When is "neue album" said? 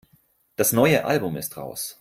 0.73-1.37